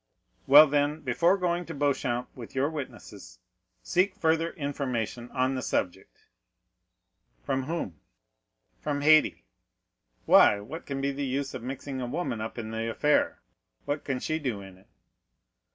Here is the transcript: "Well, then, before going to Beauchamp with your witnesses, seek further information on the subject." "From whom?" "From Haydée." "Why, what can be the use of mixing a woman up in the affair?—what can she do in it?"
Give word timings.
"Well, 0.47 0.65
then, 0.65 1.01
before 1.01 1.37
going 1.37 1.63
to 1.67 1.75
Beauchamp 1.75 2.35
with 2.35 2.55
your 2.55 2.71
witnesses, 2.71 3.37
seek 3.83 4.15
further 4.15 4.49
information 4.53 5.29
on 5.29 5.53
the 5.53 5.61
subject." 5.61 6.17
"From 7.43 7.65
whom?" 7.65 7.99
"From 8.79 9.01
Haydée." 9.01 9.43
"Why, 10.25 10.59
what 10.59 10.87
can 10.87 11.01
be 11.01 11.11
the 11.11 11.23
use 11.27 11.53
of 11.53 11.61
mixing 11.61 12.01
a 12.01 12.07
woman 12.07 12.41
up 12.41 12.57
in 12.57 12.71
the 12.71 12.89
affair?—what 12.89 14.03
can 14.03 14.19
she 14.19 14.39
do 14.39 14.59
in 14.59 14.79
it?" 14.79 14.87